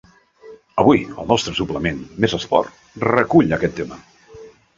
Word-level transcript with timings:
Avui 0.83 1.03
el 1.23 1.29
nostre 1.31 1.53
suplement 1.59 1.99
Més 2.25 2.35
Esport 2.39 3.05
recull 3.07 3.55
aquest 3.61 3.79
tema. 3.83 4.01